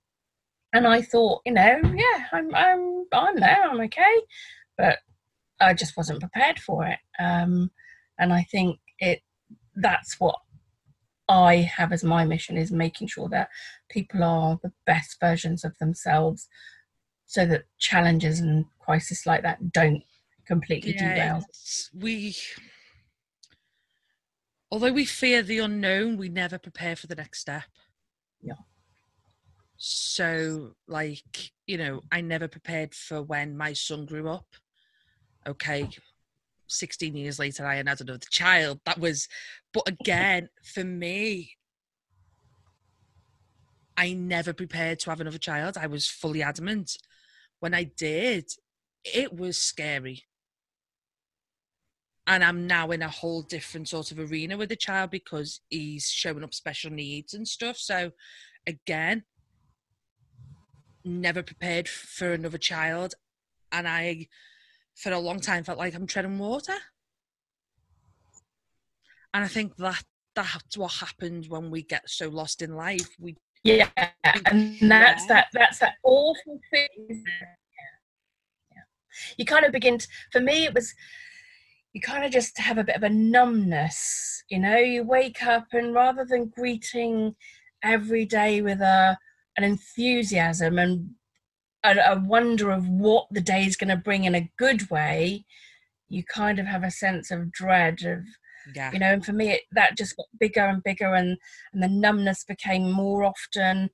[0.74, 4.22] and I thought, you know, yeah, I'm, I'm, I'm there, I'm okay,
[4.78, 5.00] but
[5.64, 7.00] I just wasn't prepared for it.
[7.20, 7.72] Um,
[8.20, 9.22] and I think it,
[9.76, 10.40] that's what
[11.28, 13.50] I have as my mission is making sure that
[13.90, 16.48] people are the best versions of themselves,
[17.26, 20.04] so that challenges and crises like that don't
[20.46, 21.46] completely Yeah, derail.
[21.94, 22.36] we
[24.70, 27.64] although we fear the unknown we never prepare for the next step
[28.42, 28.56] Yeah.
[29.78, 34.48] so like you know i never prepared for when my son grew up
[35.48, 35.90] okay
[36.68, 38.80] 16 years later i had another child.
[38.86, 39.28] That was
[39.74, 41.52] but again for me
[43.98, 45.78] i never prepared to have another child.
[45.78, 46.98] I was fully adamant.
[47.60, 48.46] When i did
[49.04, 50.24] it was scary.
[52.26, 56.10] And I'm now in a whole different sort of arena with the child because he's
[56.10, 57.78] showing up special needs and stuff.
[57.78, 58.12] So,
[58.66, 59.24] again,
[61.04, 63.16] never prepared for another child,
[63.74, 64.28] and I,
[64.96, 66.76] for a long time, felt like I'm treading water.
[69.34, 70.04] And I think that
[70.36, 73.10] that's what happens when we get so lost in life.
[73.20, 73.90] We Yeah,
[74.24, 75.28] and that's Yeah.
[75.30, 76.88] that that's that awful thing.
[77.10, 77.56] Yeah.
[78.76, 78.82] yeah.
[79.38, 80.94] You kind of begin to, for me it was
[81.94, 85.68] you kind of just have a bit of a numbness, you know, you wake up
[85.74, 87.36] and rather than greeting
[87.84, 89.18] every day with a
[89.58, 91.12] an enthusiasm and
[91.84, 95.46] a, a wonder of what the day is going to bring in a good way,
[96.10, 98.24] you kind of have a sense of dread of
[98.76, 98.92] yeah.
[98.94, 101.38] you know and for me it, that just got bigger and bigger and
[101.74, 103.90] and the numbness became more often.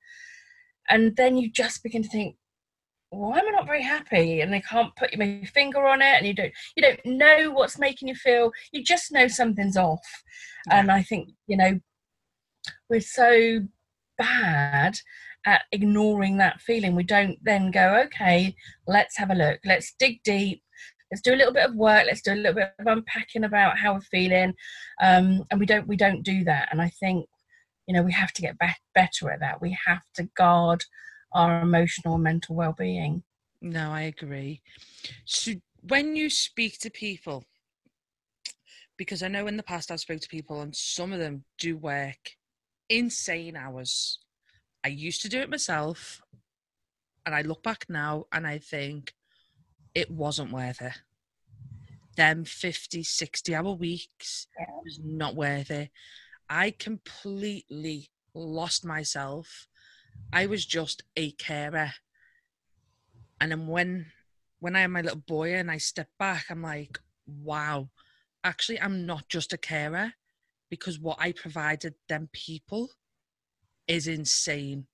[0.89, 2.35] And then you just begin to think
[3.11, 4.41] why am i not very happy?
[4.41, 7.79] And they can't put your finger on it and you don't you don't know what's
[7.79, 8.51] making you feel.
[8.71, 10.23] You just know something's off.
[10.69, 11.79] And i think you know
[12.89, 13.61] we're so
[14.17, 14.99] bad
[15.49, 18.55] at ignoring that feeling we don't then go okay
[18.89, 19.59] let's have a look.
[19.63, 20.61] Let's dig deep.
[21.11, 22.05] Let's do a little bit of work.
[22.05, 24.53] Let's do a little bit of unpacking about how we're feeling.
[25.01, 26.69] Um, and we don't we don't do that.
[26.71, 27.25] And i think
[27.87, 29.61] you know we have to get be- better at that.
[29.61, 30.83] We have to guard
[31.33, 33.23] our emotional and mental well-being.
[33.61, 34.61] No, I agree.
[35.25, 37.43] So when you speak to people,
[38.97, 41.77] because I know in the past I've spoke to people and some of them do
[41.77, 42.17] work
[42.89, 44.19] insane hours.
[44.83, 46.21] I used to do it myself
[47.25, 49.13] and I look back now and I think
[49.93, 50.93] it wasn't worth it.
[52.15, 54.47] Them 50, 60 hour weeks
[54.83, 55.89] was not worth it.
[56.49, 59.67] I completely lost myself.
[60.33, 61.91] I was just a carer
[63.41, 64.07] and then when
[64.59, 67.89] when I had my little boy and I step back, I'm like, wow,
[68.43, 70.13] actually, I'm not just a carer
[70.69, 72.89] because what I provided them people
[73.89, 74.85] is insane.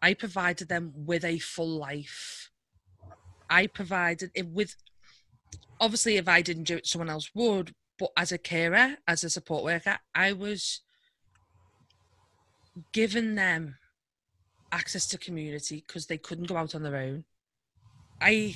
[0.00, 2.50] I provided them with a full life.
[3.50, 4.76] I provided it with,
[5.80, 7.74] obviously, if I didn't do it, someone else would.
[7.98, 10.80] But as a carer, as a support worker, I was
[12.92, 13.76] giving them
[14.72, 17.24] access to community because they couldn't go out on their own.
[18.22, 18.54] I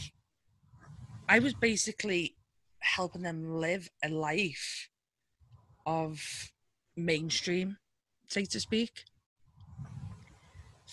[1.28, 2.36] I was basically
[2.78, 4.88] helping them live a life
[5.84, 6.52] of
[6.96, 7.78] mainstream,
[8.28, 9.04] so to speak.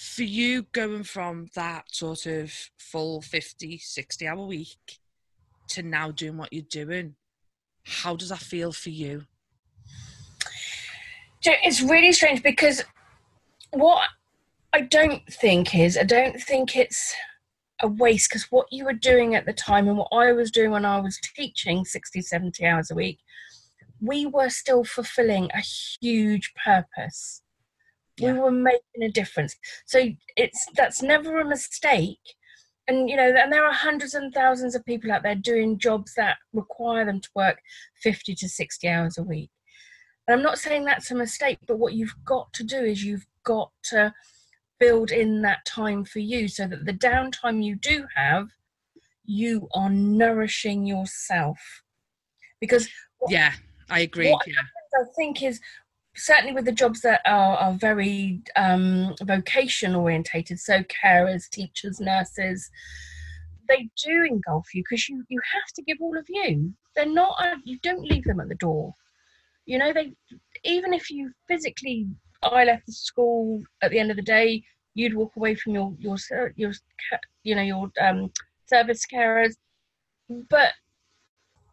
[0.01, 4.97] For you going from that sort of full 50, 60 hour week
[5.67, 7.13] to now doing what you're doing,
[7.85, 9.25] how does that feel for you?
[11.43, 12.83] It's really strange because
[13.69, 14.09] what
[14.73, 17.13] I don't think is, I don't think it's
[17.79, 20.71] a waste because what you were doing at the time and what I was doing
[20.71, 23.19] when I was teaching 60, 70 hours a week,
[24.01, 27.40] we were still fulfilling a huge purpose.
[28.21, 28.33] Yeah.
[28.33, 29.55] We were making a difference.
[29.85, 32.19] So it's that's never a mistake.
[32.87, 36.13] And you know, and there are hundreds and thousands of people out there doing jobs
[36.15, 37.59] that require them to work
[38.01, 39.51] 50 to 60 hours a week.
[40.27, 43.25] And I'm not saying that's a mistake, but what you've got to do is you've
[43.43, 44.13] got to
[44.79, 48.49] build in that time for you so that the downtime you do have,
[49.25, 51.59] you are nourishing yourself.
[52.59, 52.89] Because
[53.29, 53.53] Yeah,
[53.89, 54.31] I agree.
[54.31, 54.61] What Yeah.
[54.93, 55.59] I think is
[56.21, 62.69] certainly with the jobs that are, are very um, vocation orientated, so carers, teachers, nurses,
[63.67, 66.73] they do engulf you because you you have to give all of you.
[66.95, 68.93] They're not uh, you don't leave them at the door.
[69.65, 70.13] You know they
[70.63, 72.07] even if you physically
[72.43, 75.93] I left the school at the end of the day, you'd walk away from your
[75.99, 76.17] your
[76.55, 76.73] your
[77.43, 78.31] you know your um,
[78.65, 79.55] service carers,
[80.49, 80.73] but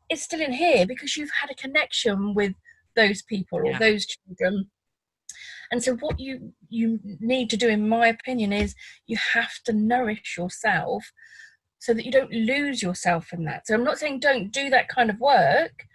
[0.08, 2.54] it's still in here because you've had a connection with
[2.98, 4.68] those people or those children.
[5.70, 8.74] And so what you you need to do in my opinion is
[9.06, 11.12] you have to nourish yourself
[11.78, 13.66] so that you don't lose yourself in that.
[13.66, 15.86] So i'm not saying don't do that kind of work.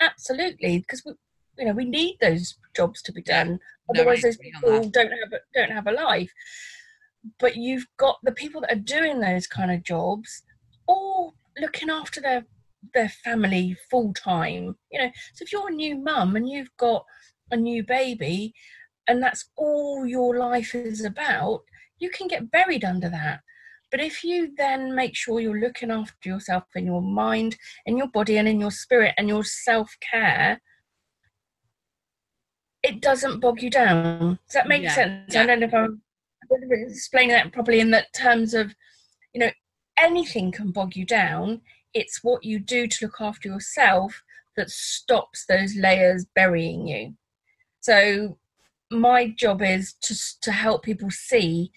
[0.00, 1.12] Absolutely because we
[1.58, 3.58] you know we need those jobs to be done.
[3.90, 6.32] Otherwise those people don't have a, don't have a life.
[7.38, 10.42] But you've got the people that are doing those kind of jobs
[10.86, 12.44] all looking after their
[12.94, 17.04] their family full time you know so if you're a new mum and you've got
[17.50, 18.52] a new baby
[19.08, 21.60] and that's all your life is about
[21.98, 23.40] you can get buried under that
[23.90, 28.08] but if you then make sure you're looking after yourself in your mind in your
[28.08, 30.60] body and in your spirit and your self-care
[32.82, 34.94] it doesn't bog you down does that make yeah.
[34.94, 35.42] sense yeah.
[35.42, 36.02] i don't know if i'm
[36.70, 38.74] explaining that properly in that terms of
[39.32, 39.50] you know
[39.96, 41.60] anything can bog you down
[41.94, 44.22] it's what you do to look after yourself
[44.56, 47.14] that stops those layers burying you.
[47.80, 48.38] So
[48.90, 51.72] my job is to to help people see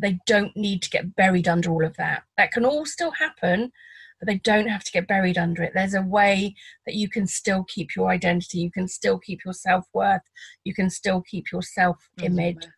[0.00, 2.24] they don't need to get buried under all of that.
[2.36, 3.72] That can all still happen,
[4.20, 5.72] but they don't have to get buried under it.
[5.74, 9.54] There's a way that you can still keep your identity, you can still keep your
[9.54, 10.22] self worth,
[10.64, 12.56] you can still keep your self image.
[12.56, 12.70] Mm-hmm.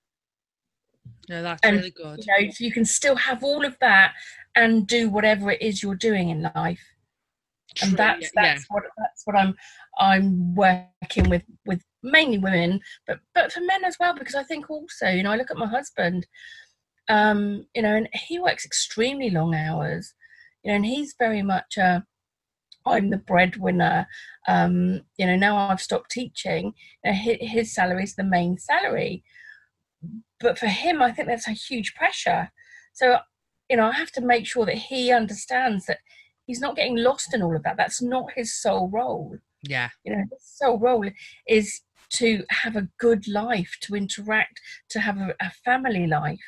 [1.31, 2.21] No, that's and, really good.
[2.25, 4.15] You know, you can still have all of that
[4.59, 6.85] and do whatever it is you're doing in life.
[7.75, 8.75] True, and that's that's yeah.
[8.75, 9.55] what that's what I'm
[9.99, 14.69] I'm working with with mainly women, but but for men as well because I think
[14.69, 16.27] also you know I look at my husband,
[17.09, 20.15] um, you know, and he works extremely long hours,
[20.65, 22.05] you know, and he's very much a
[22.85, 24.07] I'm the breadwinner.
[24.49, 26.73] Um, you know, now I've stopped teaching.
[27.05, 29.23] You know, his, his salary is the main salary,
[30.41, 32.51] but for him, I think that's a huge pressure.
[32.95, 33.19] So
[33.69, 35.99] you know, I have to make sure that he understands that
[36.47, 37.77] he's not getting lost in all of that.
[37.77, 39.37] That's not his sole role.
[39.63, 39.89] Yeah.
[40.05, 41.09] You know, his sole role
[41.47, 46.39] is to have a good life, to interact, to have a, a family life,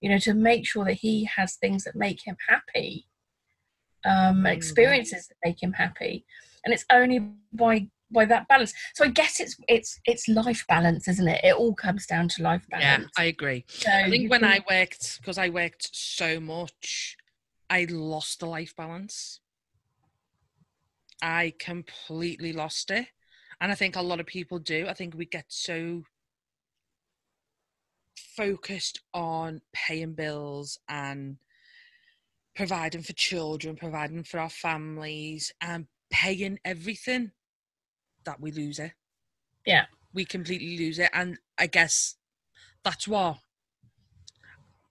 [0.00, 3.06] you know, to make sure that he has things that make him happy,
[4.04, 4.52] um, mm.
[4.52, 6.24] experiences that make him happy.
[6.64, 7.20] And it's only
[7.52, 8.72] by by that balance.
[8.94, 11.44] So I guess it's it's it's life balance, isn't it?
[11.44, 13.08] It all comes down to life balance.
[13.16, 13.64] Yeah, I agree.
[13.68, 14.50] So I think when can...
[14.50, 17.16] I worked because I worked so much,
[17.68, 19.40] I lost the life balance.
[21.20, 23.06] I completely lost it.
[23.60, 24.86] And I think a lot of people do.
[24.86, 26.04] I think we get so
[28.36, 31.38] focused on paying bills and
[32.54, 37.32] providing for children, providing for our families, and paying everything
[38.28, 38.92] that we lose it.
[39.64, 39.86] Yeah.
[40.12, 41.08] We completely lose it.
[41.14, 42.16] And I guess
[42.84, 43.36] that's why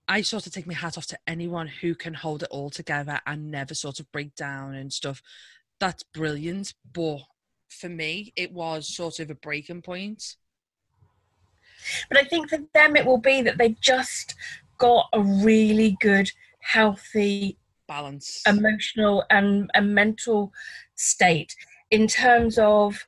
[0.08, 3.20] I sort of take my hat off to anyone who can hold it all together
[3.26, 5.22] and never sort of break down and stuff.
[5.78, 6.74] That's brilliant.
[6.92, 7.20] But
[7.68, 10.36] for me, it was sort of a breaking point.
[12.08, 14.34] But I think for them, it will be that they've just
[14.78, 20.52] got a really good, healthy balance, emotional and, and mental
[20.96, 21.54] state
[21.90, 23.06] in terms of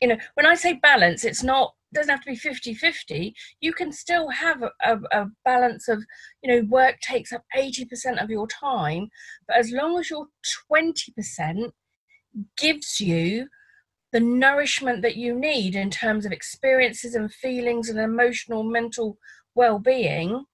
[0.00, 3.72] you know when i say balance it's not doesn't have to be 50 50 you
[3.72, 6.04] can still have a, a, a, balance of
[6.42, 9.08] you know work takes up 80% of your time
[9.46, 10.26] but as long as your
[10.70, 11.70] 20%
[12.58, 13.48] gives you
[14.12, 19.16] the nourishment that you need in terms of experiences and feelings and emotional mental
[19.54, 20.44] well-being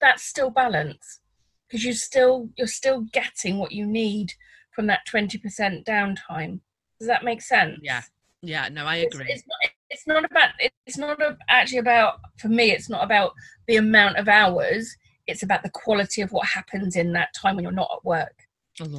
[0.00, 1.20] that's still balance
[1.66, 4.32] because you still you're still getting what you need
[4.70, 6.60] from that 20% downtime.
[7.00, 7.80] Does that make sense?
[7.82, 8.02] Yeah
[8.42, 9.26] yeah, no, I agree.
[9.28, 10.50] It's, it's, not, it's not about.
[10.86, 12.20] It's not actually about.
[12.38, 13.32] For me, it's not about
[13.66, 14.96] the amount of hours.
[15.26, 18.34] It's about the quality of what happens in that time when you're not at work.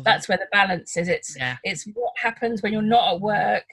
[0.04, 1.08] That's where the balance is.
[1.08, 1.58] It's yeah.
[1.64, 3.64] it's what happens when you're not at work,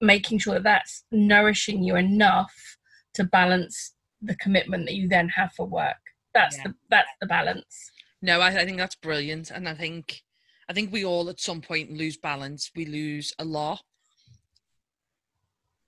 [0.00, 2.76] making sure that that's nourishing you enough
[3.14, 5.96] to balance the commitment that you then have for work.
[6.34, 6.64] That's yeah.
[6.64, 7.92] the that's the balance.
[8.22, 10.22] No, I, I think that's brilliant, and I think
[10.68, 12.72] I think we all at some point lose balance.
[12.74, 13.82] We lose a lot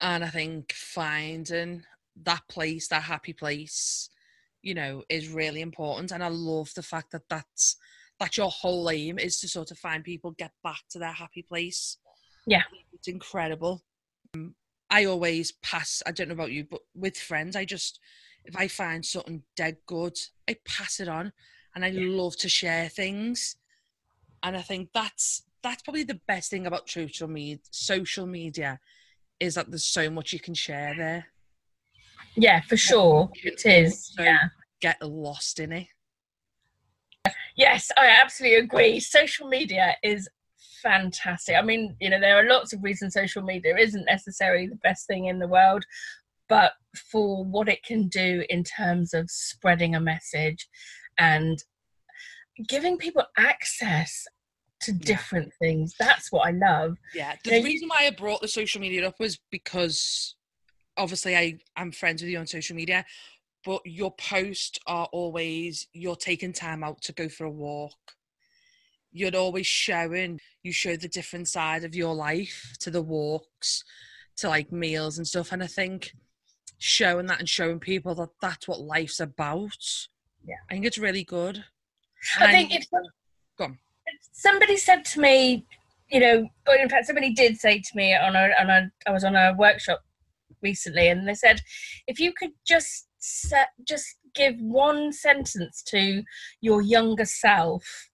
[0.03, 1.85] and I think finding
[2.25, 4.11] that place, that happy place,
[4.63, 6.13] you know, is really important.
[6.13, 7.77] And I love the fact that that's
[8.19, 11.43] that's your whole aim is to sort of find people get back to their happy
[11.43, 11.99] place.
[12.47, 13.83] Yeah, it's incredible.
[14.35, 14.55] Um,
[14.91, 16.03] I always pass.
[16.07, 18.01] I don't know about you, but with friends, I just
[18.45, 21.33] if I find something dead good, I pass it on,
[21.75, 22.03] and I Yeah.
[22.03, 23.57] love to share things.
[24.43, 27.59] And I think that's that's probably the best thing about social media.
[27.71, 28.81] Social media
[29.43, 31.27] is that there's so much you can share there.
[32.37, 33.29] Yeah, for sure.
[33.43, 34.13] It is.
[34.15, 34.49] So Yeah.
[34.81, 35.89] get lost in it.
[37.57, 39.01] Yes, I absolutely agree.
[39.01, 40.29] Social media is
[40.81, 41.57] fantastic.
[41.57, 45.07] I mean, you know, there are lots of reasons social media isn't necessarily the best
[45.09, 45.85] thing in the world,
[46.49, 46.73] but
[47.11, 50.69] for what it can do in terms of spreading a message
[51.19, 51.63] and
[52.69, 54.27] giving people access
[54.83, 56.97] to different things, that's what I love.
[57.15, 57.35] Yeah.
[57.45, 60.35] Yeah, The you- reason why I brought the social media up was because
[60.97, 63.05] obviously I I'm friends with you on social media,
[63.65, 67.97] but your posts are always you're taking time out to go for a walk.
[69.13, 73.85] You're always showing you show the different side of your life to the walks,
[74.39, 75.53] to like meals and stuff.
[75.53, 76.13] And I think
[76.79, 79.77] showing that and showing people that that's what life's about.
[80.45, 80.57] Yeah.
[80.71, 81.63] I think it's really good.
[82.41, 82.87] I And think if
[83.59, 83.79] Go on.
[84.33, 85.67] Somebody said to me,
[86.11, 89.13] you know, or in fact, somebody did say to me on a, on a, I
[89.13, 90.03] was on a workshop
[90.63, 91.61] recently, and they said,
[92.07, 96.23] if you could just set, just give one sentence to
[96.61, 98.11] your younger self,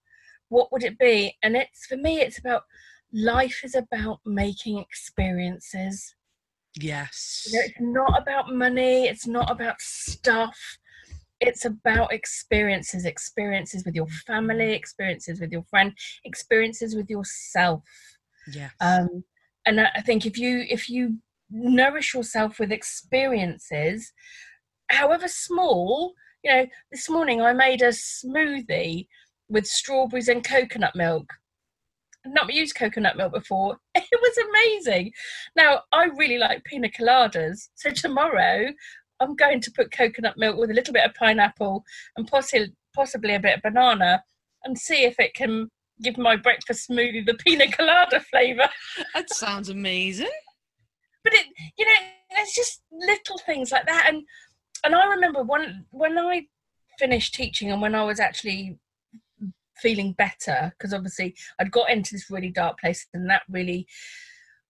[0.49, 1.37] what would it be?
[1.43, 2.63] And it's for me, it's about
[3.13, 6.15] life is about making experiences.
[6.81, 7.49] Yes.
[7.51, 9.07] You know, it's not about money.
[9.07, 10.57] It's not about stuff.
[11.41, 15.93] It's about experiences, experiences with your family, experiences with your friend,
[16.25, 17.85] experiences with yourself.
[18.53, 19.25] yeah Um,
[19.67, 21.19] and I think if you if you
[21.51, 24.13] nourish yourself with experiences,
[24.91, 29.07] however small, you know, this morning I made a smoothie
[29.49, 31.33] with strawberries and coconut milk.
[32.27, 33.79] I've not used coconut milk before.
[33.95, 35.13] It was amazing.
[35.57, 38.69] Now I really like pina coladas, so tomorrow
[39.21, 41.85] I'm going to put coconut milk with a little bit of pineapple
[42.17, 44.23] and possi- possibly a bit of banana,
[44.65, 45.71] and see if it can
[46.03, 48.69] give my breakfast smoothie the pina colada flavour.
[49.15, 50.31] that sounds amazing.
[51.25, 51.47] But it,
[51.77, 51.93] you know,
[52.31, 54.23] it's just little things like that, and
[54.85, 56.47] and I remember when when I
[56.99, 58.79] finished teaching and when I was actually
[59.77, 63.87] feeling better because obviously I'd got into this really dark place and that really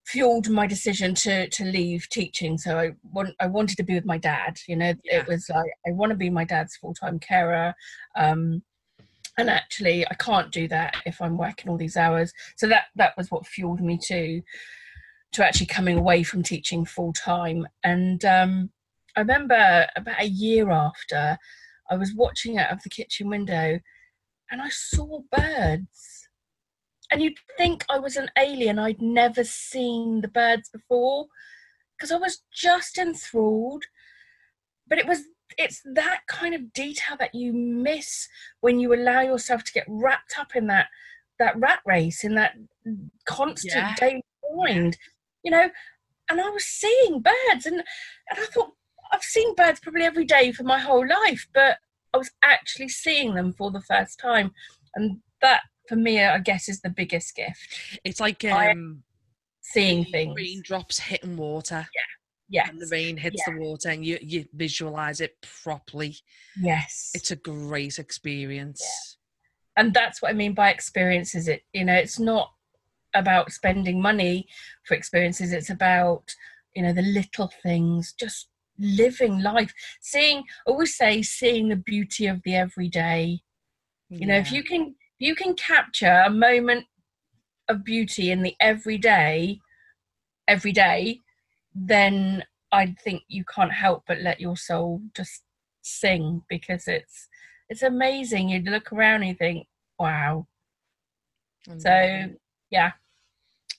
[0.05, 4.05] fueled my decision to to leave teaching so I want I wanted to be with
[4.05, 5.19] my dad you know Yeah.
[5.19, 7.75] it was like I want to be my dad's full-time carer
[8.15, 8.63] um
[9.37, 13.15] and actually I can't do that if I'm working all these hours so that that
[13.17, 14.41] was what fueled me to
[15.33, 18.71] to actually coming away from teaching full time and um
[19.15, 21.37] I remember about a year after
[21.91, 23.79] I was watching out of the kitchen window
[24.51, 26.28] and I saw birds.
[27.11, 31.27] And you'd think I was an alien, I'd never seen the birds before
[31.97, 33.85] because I was just enthralled.
[34.87, 35.23] But it was
[35.57, 38.27] it's that kind of detail that you miss
[38.61, 40.87] when you allow yourself to get wrapped up in that
[41.39, 42.53] that rat race, in that
[43.25, 43.95] constant Yeah.
[43.95, 44.97] daily grind,
[45.43, 45.69] you know.
[46.29, 47.77] And I was seeing birds, and
[48.29, 48.73] and I thought
[49.11, 51.77] I've seen birds probably every day for my whole life, but
[52.13, 54.51] I was actually seeing them for the first time,
[54.95, 57.99] and that for me, I guess, is the biggest gift.
[58.05, 59.03] It's like um,
[59.61, 60.35] Seeing things.
[60.35, 61.87] raindrops hitting water.
[61.93, 62.01] Yeah.
[62.51, 62.69] Yes.
[62.69, 66.15] And the rain hits the water, and you you visualize it properly.
[66.59, 67.11] Yes.
[67.13, 69.17] It's a great experience.
[69.77, 71.47] and that's what I mean by experiences.
[71.47, 72.51] It you know, it's not
[73.13, 74.47] about spending money
[74.85, 75.53] for experiences.
[75.53, 76.23] It's about
[76.75, 78.47] you know the little things, just
[78.79, 80.39] living life, seeing.
[80.39, 83.41] I always say, seeing the beauty of the everyday.
[84.11, 86.85] You know, if you can if you can capture a moment
[87.67, 89.59] of beauty in the everyday,
[90.47, 91.21] every day,
[91.75, 95.43] then I think you can't help but let your soul just
[95.81, 97.27] sing because it's
[97.69, 98.49] it's amazing.
[98.49, 99.67] You look around and you think,
[99.99, 100.47] wow.
[101.77, 102.29] So
[102.71, 102.91] yeah,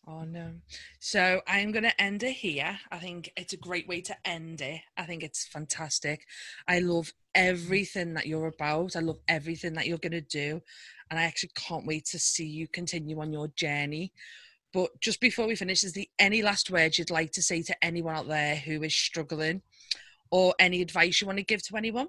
[0.07, 0.55] Oh no.
[0.99, 2.78] So I'm going to end it here.
[2.91, 4.80] I think it's a great way to end it.
[4.97, 6.26] I think it's fantastic.
[6.66, 8.97] I love everything that you're about.
[8.97, 10.62] I love everything that you're going to do.
[11.11, 14.12] And I actually can't wait to see you continue on your journey.
[14.72, 17.84] But just before we finish, is there any last words you'd like to say to
[17.84, 19.62] anyone out there who is struggling
[20.30, 22.08] or any advice you want to give to anyone?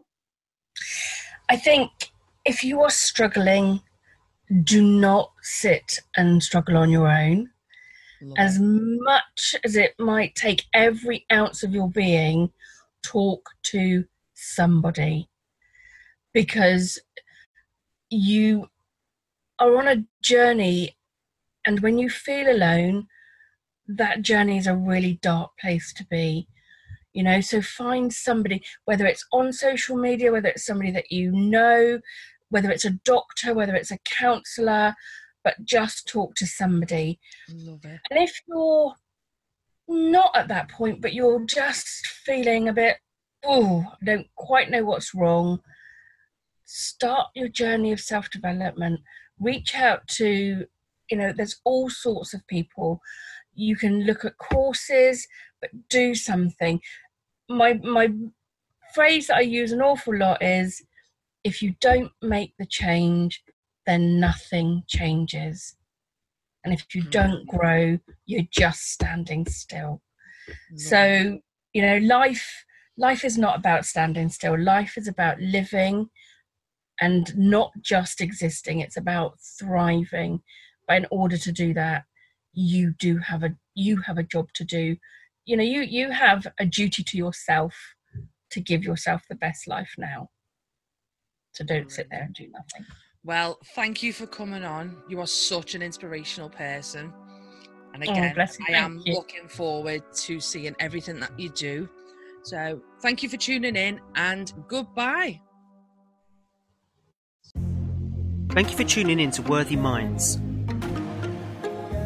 [1.49, 1.89] I think
[2.45, 3.81] if you are struggling,
[4.63, 7.49] do not sit and struggle on your own.
[8.21, 12.51] Love as much as it might take every ounce of your being,
[13.03, 15.27] talk to somebody
[16.33, 16.99] because
[18.09, 18.69] you
[19.61, 20.97] are on a journey,
[21.65, 23.07] and when you feel alone,
[23.87, 26.47] that journey is a really dark place to be.
[27.13, 31.29] You know so find somebody whether it's on social media whether it's somebody that you
[31.33, 31.99] know
[32.49, 34.95] whether it's a doctor whether it's a counselor
[35.43, 37.19] but just talk to somebody.
[37.53, 37.99] Love it.
[38.09, 38.93] and if you're
[39.89, 42.95] not at that point but you're just feeling a bit
[43.43, 45.59] oh i don't quite know what's wrong
[46.63, 49.01] start your journey of self-development
[49.41, 50.65] reach out to
[51.11, 53.01] you know there's all sorts of people.
[53.55, 55.27] You can look at courses
[55.61, 56.81] but do something.
[57.49, 58.09] My my
[58.93, 60.83] phrase that i use an awful lot is
[61.43, 63.43] if you don't make the change
[63.87, 65.75] then nothing changes.
[66.63, 67.11] And if you Mhm.
[67.11, 70.01] don't grow you're just standing still.
[70.77, 71.39] So
[71.73, 72.65] you know life
[72.97, 74.57] life is not about standing still.
[74.59, 76.09] Life is about living
[77.01, 80.41] and not just existing it's about thriving
[80.87, 82.03] but in order to do that
[82.53, 84.95] you do have a you have a job to do
[85.45, 87.73] you know you you have a duty to yourself
[88.49, 90.29] to give yourself the best life now
[91.51, 92.85] so don't sit there and do nothing
[93.23, 94.97] Well, thank you for coming on.
[95.07, 97.13] You are such an inspirational person.
[97.93, 99.13] And Oh, again, bless you, I am you.
[99.13, 101.87] looking forward to seeing everything that you do.
[102.43, 105.39] So, thank you for tuning in and goodbye.
[108.53, 110.37] Thank you for tuning in to Worthy Minds.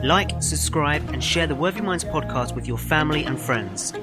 [0.04, 3.94] Like, subscribe, and share the Worthy Minds podcast with your family and friends.